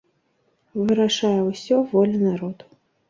Вырашае 0.87 1.37
ўсё 1.51 1.75
воля 1.93 2.17
народу. 2.27 2.65